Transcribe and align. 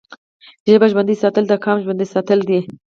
ژبه 0.71 0.87
ژوندی 0.91 1.15
ساتل 1.23 1.43
د 1.47 1.53
قام 1.63 1.77
ژوندی 1.83 2.05
ساتل 2.13 2.39
دي. 2.49 2.59